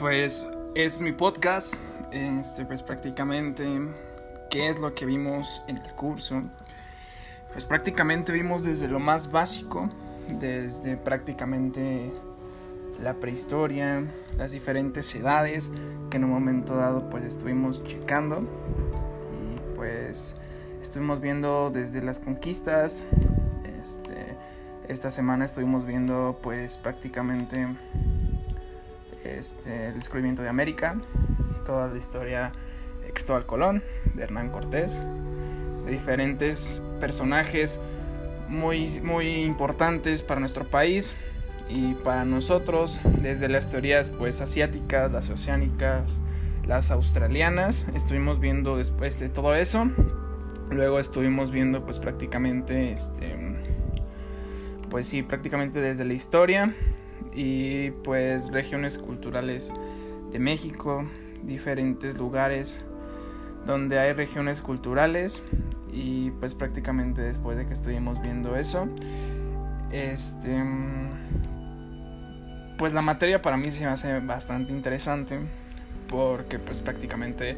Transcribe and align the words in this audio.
pues 0.00 0.48
es 0.74 1.02
mi 1.02 1.12
podcast, 1.12 1.74
este, 2.10 2.64
pues 2.64 2.82
prácticamente 2.82 3.66
qué 4.48 4.70
es 4.70 4.80
lo 4.80 4.94
que 4.94 5.04
vimos 5.04 5.62
en 5.68 5.76
el 5.76 5.92
curso. 5.92 6.42
Pues 7.52 7.66
prácticamente 7.66 8.32
vimos 8.32 8.64
desde 8.64 8.88
lo 8.88 8.98
más 8.98 9.30
básico, 9.30 9.90
desde 10.40 10.96
prácticamente 10.96 12.10
la 13.02 13.12
prehistoria, 13.12 14.02
las 14.38 14.52
diferentes 14.52 15.14
edades 15.14 15.70
que 16.08 16.16
en 16.16 16.24
un 16.24 16.30
momento 16.30 16.76
dado 16.76 17.10
pues 17.10 17.22
estuvimos 17.24 17.84
checando. 17.84 18.40
Y 18.40 19.76
pues 19.76 20.34
estuvimos 20.80 21.20
viendo 21.20 21.70
desde 21.70 22.00
las 22.00 22.18
conquistas, 22.18 23.04
este, 23.78 24.34
esta 24.88 25.10
semana 25.10 25.44
estuvimos 25.44 25.84
viendo 25.84 26.38
pues 26.42 26.78
prácticamente 26.78 27.68
este, 29.24 29.88
el 29.88 29.94
descubrimiento 29.94 30.42
de 30.42 30.48
América, 30.48 30.96
toda 31.64 31.88
la 31.88 31.98
historia 31.98 32.52
de 33.04 33.12
Cristóbal 33.12 33.46
Colón, 33.46 33.82
de 34.14 34.22
Hernán 34.22 34.50
Cortés, 34.50 35.00
de 35.84 35.90
diferentes 35.90 36.82
personajes 37.00 37.80
muy, 38.48 39.00
muy 39.00 39.42
importantes 39.42 40.22
para 40.22 40.40
nuestro 40.40 40.64
país 40.64 41.14
y 41.68 41.94
para 41.94 42.24
nosotros, 42.24 43.00
desde 43.22 43.48
las 43.48 43.70
teorías 43.70 44.10
pues 44.10 44.40
asiáticas, 44.40 45.10
las 45.10 45.30
oceánicas, 45.30 46.10
las 46.66 46.90
australianas, 46.90 47.86
estuvimos 47.94 48.40
viendo 48.40 48.76
después 48.76 49.20
de 49.20 49.28
todo 49.28 49.54
eso, 49.54 49.88
luego 50.70 50.98
estuvimos 50.98 51.50
viendo 51.50 51.84
pues 51.84 51.98
prácticamente 51.98 52.92
este 52.92 53.36
pues 54.90 55.06
sí, 55.06 55.22
prácticamente 55.22 55.80
desde 55.80 56.04
la 56.04 56.14
historia 56.14 56.74
y 57.34 57.90
pues 57.90 58.52
regiones 58.52 58.98
culturales 58.98 59.72
de 60.32 60.38
México, 60.38 61.04
diferentes 61.42 62.16
lugares 62.16 62.80
donde 63.66 63.98
hay 63.98 64.12
regiones 64.12 64.60
culturales 64.60 65.42
y 65.92 66.30
pues 66.32 66.54
prácticamente 66.54 67.22
después 67.22 67.56
de 67.58 67.66
que 67.66 67.72
estuvimos 67.72 68.20
viendo 68.22 68.56
eso, 68.56 68.88
este 69.90 70.62
pues 72.78 72.94
la 72.94 73.02
materia 73.02 73.42
para 73.42 73.58
mí 73.58 73.70
se 73.70 73.84
me 73.84 73.90
hace 73.90 74.20
bastante 74.20 74.72
interesante 74.72 75.38
porque 76.08 76.58
pues 76.58 76.80
prácticamente 76.80 77.56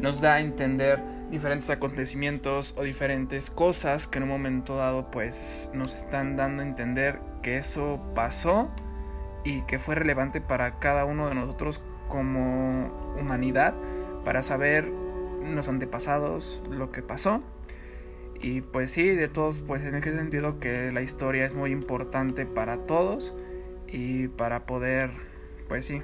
nos 0.00 0.20
da 0.22 0.34
a 0.34 0.40
entender 0.40 0.98
diferentes 1.30 1.68
acontecimientos 1.70 2.74
o 2.78 2.82
diferentes 2.82 3.50
cosas 3.50 4.06
que 4.06 4.18
en 4.18 4.24
un 4.24 4.30
momento 4.30 4.76
dado 4.76 5.10
pues 5.10 5.70
nos 5.74 5.94
están 5.94 6.36
dando 6.36 6.62
a 6.62 6.66
entender 6.66 7.20
que 7.42 7.58
eso 7.58 8.02
pasó 8.14 8.70
y 9.44 9.62
que 9.62 9.78
fue 9.78 9.94
relevante 9.94 10.40
para 10.40 10.78
cada 10.78 11.04
uno 11.04 11.28
de 11.28 11.34
nosotros 11.34 11.82
como 12.08 13.14
humanidad 13.18 13.74
para 14.24 14.42
saber 14.42 14.88
los 15.42 15.68
antepasados 15.68 16.62
lo 16.70 16.90
que 16.90 17.02
pasó. 17.02 17.42
Y 18.40 18.60
pues 18.60 18.90
sí 18.90 19.08
de 19.08 19.28
todos 19.28 19.60
pues 19.60 19.84
en 19.84 19.94
ese 19.94 20.16
sentido 20.16 20.58
que 20.58 20.90
la 20.92 21.02
historia 21.02 21.46
es 21.46 21.54
muy 21.54 21.70
importante 21.70 22.44
para 22.44 22.78
todos 22.86 23.34
y 23.88 24.28
para 24.28 24.66
poder 24.66 25.10
pues 25.68 25.86
sí 25.86 26.02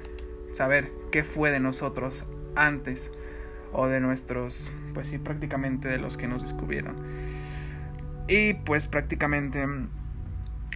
saber 0.51 0.91
qué 1.11 1.23
fue 1.23 1.51
de 1.51 1.59
nosotros 1.59 2.25
antes 2.55 3.11
o 3.73 3.87
de 3.87 3.99
nuestros 3.99 4.71
pues 4.93 5.07
sí 5.07 5.17
prácticamente 5.17 5.89
de 5.89 5.97
los 5.97 6.17
que 6.17 6.27
nos 6.27 6.41
descubrieron. 6.41 6.95
Y 8.27 8.53
pues 8.53 8.87
prácticamente 8.87 9.65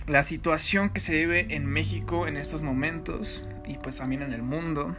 la 0.07 0.23
situación 0.23 0.89
que 0.89 0.99
se 0.99 1.15
vive 1.15 1.47
en 1.55 1.65
México 1.65 2.27
en 2.27 2.37
estos 2.37 2.61
momentos 2.61 3.43
y 3.65 3.77
pues 3.77 3.97
también 3.97 4.21
en 4.21 4.33
el 4.33 4.41
mundo, 4.41 4.95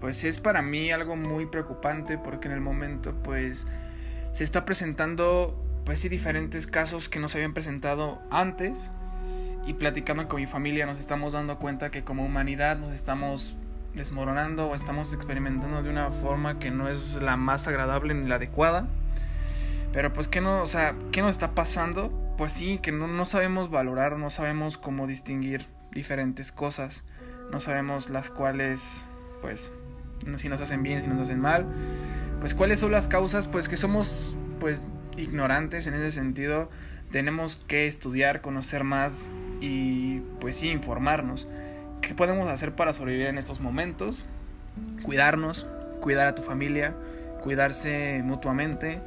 pues 0.00 0.24
es 0.24 0.38
para 0.38 0.62
mí 0.62 0.92
algo 0.92 1.16
muy 1.16 1.46
preocupante 1.46 2.18
porque 2.18 2.48
en 2.48 2.54
el 2.54 2.60
momento 2.60 3.14
pues 3.22 3.66
se 4.32 4.44
está 4.44 4.64
presentando 4.64 5.58
pues 5.84 6.00
sí 6.00 6.08
diferentes 6.08 6.66
casos 6.66 7.08
que 7.08 7.18
no 7.18 7.28
se 7.28 7.38
habían 7.38 7.54
presentado 7.54 8.20
antes 8.30 8.90
y 9.66 9.74
platicando 9.74 10.28
con 10.28 10.40
mi 10.40 10.46
familia 10.46 10.86
nos 10.86 10.98
estamos 10.98 11.32
dando 11.32 11.58
cuenta 11.58 11.90
que 11.90 12.04
como 12.04 12.24
humanidad 12.24 12.78
nos 12.78 12.94
estamos 12.94 13.56
desmoronando 13.94 14.68
o 14.68 14.74
estamos 14.74 15.12
experimentando 15.12 15.82
de 15.82 15.90
una 15.90 16.10
forma 16.10 16.58
que 16.58 16.70
no 16.70 16.88
es 16.88 17.16
la 17.16 17.36
más 17.36 17.66
agradable 17.68 18.14
ni 18.14 18.28
la 18.28 18.36
adecuada. 18.36 18.86
Pero 19.92 20.12
pues 20.12 20.28
qué 20.28 20.40
no, 20.40 20.62
o 20.62 20.66
sea, 20.66 20.94
¿qué 21.10 21.20
nos 21.20 21.32
está 21.32 21.54
pasando? 21.54 22.21
Pues 22.36 22.52
sí, 22.52 22.78
que 22.78 22.92
no, 22.92 23.06
no 23.06 23.24
sabemos 23.24 23.70
valorar, 23.70 24.18
no 24.18 24.30
sabemos 24.30 24.78
cómo 24.78 25.06
distinguir 25.06 25.66
diferentes 25.92 26.52
cosas, 26.52 27.04
no 27.50 27.60
sabemos 27.60 28.10
las 28.10 28.30
cuales, 28.30 29.04
pues, 29.40 29.72
si 30.38 30.48
nos 30.48 30.60
hacen 30.60 30.82
bien, 30.82 31.02
si 31.02 31.08
nos 31.08 31.20
hacen 31.20 31.40
mal, 31.40 31.66
pues 32.40 32.54
cuáles 32.54 32.80
son 32.80 32.92
las 32.92 33.08
causas, 33.08 33.46
pues 33.46 33.68
que 33.68 33.76
somos, 33.76 34.36
pues, 34.58 34.84
ignorantes 35.16 35.86
en 35.86 35.94
ese 35.94 36.10
sentido, 36.10 36.70
tenemos 37.10 37.56
que 37.68 37.86
estudiar, 37.86 38.40
conocer 38.40 38.84
más 38.84 39.28
y, 39.60 40.20
pues 40.40 40.56
sí, 40.56 40.68
informarnos. 40.68 41.46
¿Qué 42.00 42.14
podemos 42.14 42.48
hacer 42.48 42.74
para 42.74 42.92
sobrevivir 42.92 43.26
en 43.26 43.38
estos 43.38 43.60
momentos? 43.60 44.24
Cuidarnos, 45.02 45.66
cuidar 46.00 46.26
a 46.26 46.34
tu 46.34 46.42
familia, 46.42 46.94
cuidarse 47.42 48.22
mutuamente 48.24 49.00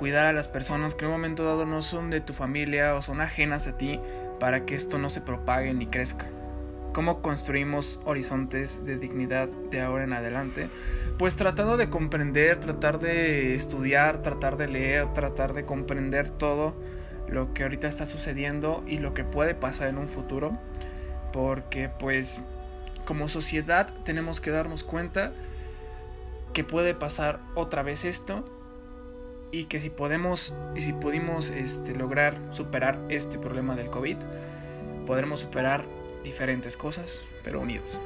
cuidar 0.00 0.24
a 0.24 0.32
las 0.32 0.48
personas 0.48 0.94
que 0.94 1.04
en 1.04 1.10
un 1.10 1.18
momento 1.18 1.44
dado 1.44 1.66
no 1.66 1.82
son 1.82 2.08
de 2.08 2.22
tu 2.22 2.32
familia 2.32 2.94
o 2.94 3.02
son 3.02 3.20
ajenas 3.20 3.66
a 3.66 3.76
ti 3.76 4.00
para 4.38 4.64
que 4.64 4.74
esto 4.74 4.96
no 4.96 5.10
se 5.10 5.20
propague 5.20 5.74
ni 5.74 5.88
crezca. 5.88 6.24
¿Cómo 6.94 7.20
construimos 7.20 8.00
horizontes 8.06 8.82
de 8.86 8.96
dignidad 8.96 9.48
de 9.70 9.82
ahora 9.82 10.04
en 10.04 10.14
adelante? 10.14 10.70
Pues 11.18 11.36
tratando 11.36 11.76
de 11.76 11.90
comprender, 11.90 12.58
tratar 12.60 12.98
de 12.98 13.54
estudiar, 13.54 14.22
tratar 14.22 14.56
de 14.56 14.68
leer, 14.68 15.12
tratar 15.12 15.52
de 15.52 15.66
comprender 15.66 16.30
todo 16.30 16.72
lo 17.28 17.52
que 17.52 17.64
ahorita 17.64 17.86
está 17.86 18.06
sucediendo 18.06 18.82
y 18.86 19.00
lo 19.00 19.12
que 19.12 19.24
puede 19.24 19.54
pasar 19.54 19.88
en 19.88 19.98
un 19.98 20.08
futuro. 20.08 20.56
Porque 21.30 21.90
pues 21.90 22.40
como 23.04 23.28
sociedad 23.28 23.92
tenemos 24.06 24.40
que 24.40 24.50
darnos 24.50 24.82
cuenta 24.82 25.34
que 26.54 26.64
puede 26.64 26.94
pasar 26.94 27.40
otra 27.54 27.82
vez 27.82 28.06
esto 28.06 28.59
y 29.52 29.64
que 29.64 29.80
si 29.80 29.90
podemos 29.90 30.54
y 30.74 30.82
si 30.82 30.92
pudimos 30.92 31.50
este, 31.50 31.94
lograr 31.94 32.38
superar 32.52 32.98
este 33.08 33.38
problema 33.38 33.74
del 33.74 33.88
COVID, 33.88 34.16
podremos 35.06 35.40
superar 35.40 35.84
diferentes 36.22 36.76
cosas, 36.76 37.22
pero 37.42 37.60
unidos. 37.60 38.00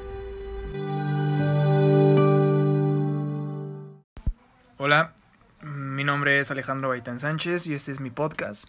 Hola, 4.78 5.14
mi 5.62 6.04
nombre 6.04 6.40
es 6.40 6.50
Alejandro 6.50 6.90
Baitán 6.90 7.18
Sánchez 7.18 7.66
y 7.66 7.74
este 7.74 7.92
es 7.92 8.00
mi 8.00 8.10
podcast. 8.10 8.68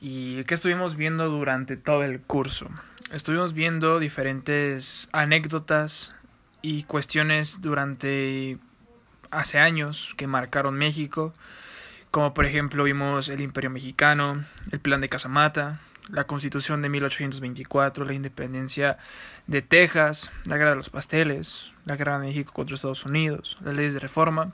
¿Y 0.00 0.44
qué 0.44 0.54
estuvimos 0.54 0.96
viendo 0.96 1.28
durante 1.28 1.76
todo 1.76 2.04
el 2.04 2.20
curso? 2.20 2.68
Estuvimos 3.10 3.52
viendo 3.52 3.98
diferentes 3.98 5.08
anécdotas 5.12 6.14
y 6.62 6.84
cuestiones 6.84 7.60
durante 7.60 8.58
hace 9.30 9.58
años 9.58 10.14
que 10.16 10.26
marcaron 10.26 10.76
México 10.76 11.34
como 12.10 12.34
por 12.34 12.46
ejemplo 12.46 12.84
vimos 12.84 13.28
el 13.28 13.40
Imperio 13.40 13.70
Mexicano, 13.70 14.44
el 14.70 14.80
Plan 14.80 15.00
de 15.00 15.08
Casamata, 15.08 15.80
la 16.08 16.24
Constitución 16.24 16.82
de 16.82 16.88
1824, 16.88 18.04
la 18.04 18.14
independencia 18.14 18.98
de 19.46 19.62
Texas, 19.62 20.30
la 20.44 20.56
Guerra 20.56 20.70
de 20.70 20.76
los 20.76 20.90
Pasteles, 20.90 21.72
la 21.84 21.96
Guerra 21.96 22.18
de 22.18 22.26
México 22.26 22.52
contra 22.52 22.74
Estados 22.74 23.04
Unidos, 23.04 23.58
las 23.62 23.74
leyes 23.74 23.94
de 23.94 24.00
reforma, 24.00 24.52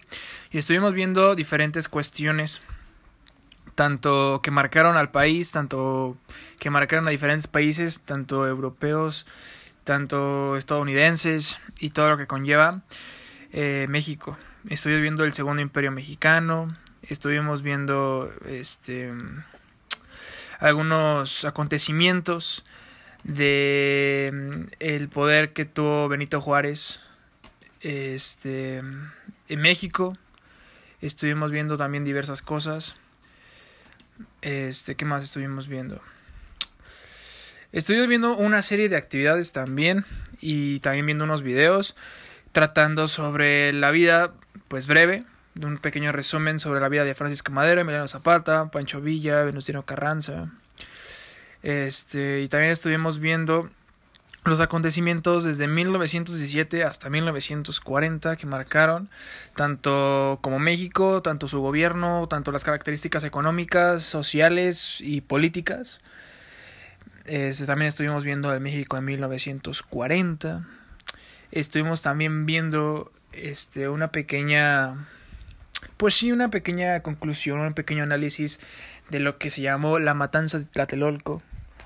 y 0.51 0.59
estuvimos 0.59 0.93
viendo 0.93 1.35
diferentes 1.35 1.89
cuestiones, 1.89 2.63
tanto 3.75 4.41
que 4.43 4.51
marcaron 4.51 4.97
al 4.97 5.11
país, 5.11 5.51
tanto 5.51 6.17
que 6.59 6.71
marcaron 6.71 7.07
a 7.09 7.11
diferentes 7.11 7.47
países, 7.47 8.03
tanto 8.03 8.47
europeos, 8.47 9.27
tanto 9.85 10.57
estadounidenses, 10.57 11.61
y 11.79 11.91
todo 11.91 12.11
lo 12.11 12.17
que 12.17 12.27
conlleva 12.27 12.83
eh, 13.53 13.87
México. 13.89 14.39
Estoy 14.69 15.00
viendo 15.00 15.25
el 15.25 15.35
Segundo 15.35 15.61
Imperio 15.61 15.93
Mexicano, 15.93 16.75
estuvimos 17.09 17.62
viendo 17.62 18.33
este 18.47 19.12
algunos 20.59 21.45
acontecimientos 21.45 22.65
de 23.23 24.69
el 24.79 25.09
poder 25.09 25.53
que 25.53 25.65
tuvo 25.65 26.09
Benito 26.09 26.41
Juárez 26.41 27.01
este 27.81 28.79
en 28.79 29.61
México. 29.61 30.17
Estuvimos 31.01 31.51
viendo 31.51 31.77
también 31.77 32.05
diversas 32.05 32.41
cosas. 32.41 32.97
Este 34.43 34.95
qué 34.95 35.05
más 35.05 35.25
estuvimos 35.25 35.69
viendo 35.69 36.00
estuvimos 37.73 38.07
viendo 38.07 38.37
una 38.37 38.62
serie 38.62 38.89
de 38.89 38.97
actividades 38.97 39.50
también 39.50 40.05
y 40.41 40.79
también 40.79 41.07
viendo 41.07 41.25
unos 41.25 41.43
videos 41.43 41.97
tratando 42.53 43.09
sobre 43.09 43.73
la 43.73 43.91
vida 43.91 44.33
pues 44.69 44.87
breve 44.87 45.25
un 45.61 45.79
pequeño 45.79 46.12
resumen 46.12 46.61
sobre 46.61 46.81
la 46.81 46.89
vida 46.89 47.05
de 47.05 47.15
Francisco 47.15 47.53
Madero, 47.53 47.81
Emiliano 47.81 48.09
Zapata, 48.09 48.71
Pancho 48.71 49.01
Villa, 49.01 49.43
Venustiano 49.45 49.85
Carranza. 49.85 50.51
Este, 51.62 52.41
y 52.43 52.49
también 52.49 52.73
estuvimos 52.73 53.19
viendo 53.19 53.71
los 54.45 54.61
acontecimientos 54.61 55.45
desde 55.45 55.67
1917 55.69 56.85
hasta 56.85 57.09
1940 57.09 58.37
que 58.37 58.47
marcaron 58.47 59.09
tanto 59.56 60.39
como 60.43 60.59
México, 60.59 61.23
tanto 61.23 61.49
su 61.49 61.61
gobierno, 61.61 62.27
tanto 62.29 62.53
las 62.53 62.65
características 62.65 63.25
económicas, 63.25 64.03
sociales 64.03 65.00
y 65.00 65.23
políticas. 65.23 66.00
Este, 67.25 67.65
también 67.65 67.89
estuvimos 67.89 68.23
viendo 68.23 68.53
el 68.53 68.61
México 68.61 68.99
en 68.99 69.07
1940. 69.07 70.67
Estuvimos 71.50 72.03
también 72.03 72.45
viendo 72.45 73.12
este, 73.33 73.89
una 73.89 74.09
pequeña, 74.09 75.07
pues 75.97 76.15
sí, 76.15 76.33
una 76.33 76.51
pequeña 76.51 77.01
conclusión, 77.01 77.61
un 77.61 77.75
pequeño 77.75 78.03
análisis 78.03 78.61
de 79.11 79.21
lo 79.21 79.39
que 79.39 79.51
se 79.51 79.63
llamó 79.63 79.99
la 79.99 80.15
matanza 80.15 80.59
de 80.59 80.65
Tlatelolco 80.65 81.43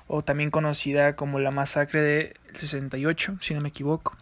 o 0.07 0.23
también 0.23 0.49
conocida 0.49 1.15
como 1.15 1.39
la 1.39 1.51
masacre 1.51 2.01
de 2.01 2.33
68, 2.55 3.37
si 3.41 3.53
no 3.53 3.61
me 3.61 3.69
equivoco. 3.69 4.17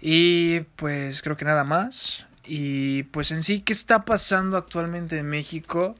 Y 0.00 0.60
pues 0.76 1.22
creo 1.22 1.36
que 1.36 1.44
nada 1.44 1.64
más. 1.64 2.26
Y 2.44 3.04
pues 3.04 3.30
en 3.30 3.42
sí, 3.42 3.60
¿qué 3.60 3.72
está 3.72 4.04
pasando 4.04 4.56
actualmente 4.56 5.18
en 5.18 5.28
México? 5.28 5.96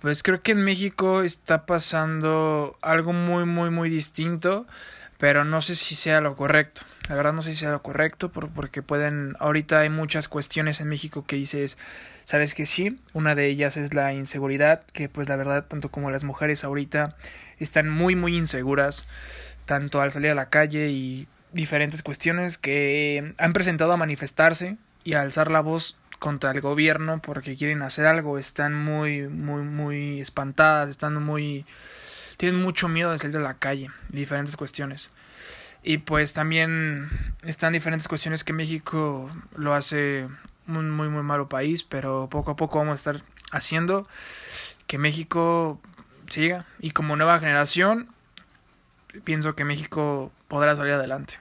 Pues 0.00 0.22
creo 0.22 0.42
que 0.42 0.52
en 0.52 0.62
México 0.62 1.22
está 1.22 1.66
pasando 1.66 2.76
algo 2.82 3.12
muy, 3.12 3.44
muy, 3.44 3.70
muy 3.70 3.88
distinto, 3.88 4.66
pero 5.18 5.44
no 5.44 5.60
sé 5.60 5.76
si 5.76 5.94
sea 5.94 6.20
lo 6.20 6.36
correcto. 6.36 6.82
La 7.08 7.14
verdad 7.14 7.32
no 7.32 7.42
sé 7.42 7.52
si 7.52 7.58
sea 7.58 7.70
lo 7.70 7.82
correcto, 7.82 8.30
porque 8.30 8.82
pueden, 8.82 9.36
ahorita 9.38 9.80
hay 9.80 9.90
muchas 9.90 10.28
cuestiones 10.28 10.80
en 10.80 10.88
México 10.88 11.24
que 11.26 11.36
dices, 11.36 11.78
sabes 12.24 12.54
que 12.54 12.66
sí, 12.66 12.98
una 13.12 13.34
de 13.34 13.46
ellas 13.46 13.76
es 13.76 13.94
la 13.94 14.12
inseguridad, 14.12 14.82
que 14.92 15.08
pues 15.08 15.28
la 15.28 15.36
verdad 15.36 15.66
tanto 15.66 15.90
como 15.90 16.10
las 16.10 16.24
mujeres 16.24 16.64
ahorita 16.64 17.16
están 17.58 17.88
muy 17.88 18.16
muy 18.16 18.36
inseguras, 18.36 19.06
tanto 19.64 20.00
al 20.00 20.10
salir 20.10 20.32
a 20.32 20.34
la 20.34 20.50
calle 20.50 20.88
y 20.88 21.28
diferentes 21.52 22.02
cuestiones 22.02 22.58
que 22.58 23.34
han 23.38 23.52
presentado 23.52 23.92
a 23.92 23.96
manifestarse 23.96 24.76
y 25.04 25.14
a 25.14 25.22
alzar 25.22 25.50
la 25.50 25.60
voz 25.60 25.96
contra 26.18 26.50
el 26.50 26.60
gobierno 26.60 27.20
porque 27.22 27.56
quieren 27.56 27.82
hacer 27.82 28.06
algo, 28.06 28.38
están 28.38 28.74
muy 28.74 29.28
muy 29.28 29.62
muy 29.62 30.20
espantadas, 30.20 30.88
están 30.88 31.22
muy 31.22 31.64
tienen 32.36 32.60
mucho 32.60 32.88
miedo 32.88 33.10
de 33.10 33.18
salir 33.18 33.36
a 33.36 33.40
la 33.40 33.54
calle, 33.54 33.90
diferentes 34.08 34.56
cuestiones. 34.56 35.10
Y 35.82 35.98
pues 35.98 36.32
también 36.32 37.08
están 37.42 37.72
diferentes 37.72 38.08
cuestiones 38.08 38.44
que 38.44 38.52
México 38.52 39.30
lo 39.56 39.74
hace 39.74 40.26
un 40.66 40.90
muy 40.90 41.08
muy 41.08 41.22
malo 41.22 41.48
país, 41.48 41.82
pero 41.82 42.28
poco 42.30 42.52
a 42.52 42.56
poco 42.56 42.78
vamos 42.78 42.92
a 42.92 42.96
estar 42.96 43.22
haciendo 43.52 44.08
que 44.86 44.98
México 44.98 45.80
siga 46.28 46.66
y 46.80 46.90
como 46.90 47.16
nueva 47.16 47.38
generación 47.38 48.08
pienso 49.24 49.54
que 49.54 49.64
México 49.64 50.32
podrá 50.48 50.76
salir 50.76 50.94
adelante. 50.94 51.38